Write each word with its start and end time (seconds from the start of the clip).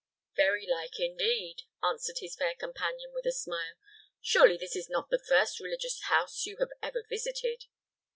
"Very 0.35 0.65
like, 0.65 0.99
indeed," 0.99 1.61
answered 1.83 2.17
his 2.21 2.35
fair 2.35 2.55
companion, 2.55 3.11
with 3.13 3.27
a 3.27 3.31
smile. 3.31 3.75
"Surely 4.19 4.57
this 4.57 4.75
is 4.75 4.89
not 4.89 5.11
the 5.11 5.19
first 5.23 5.59
religious 5.59 6.01
house 6.05 6.43
you 6.43 6.57
have 6.57 6.71
ever 6.81 7.03
visited." 7.07 7.65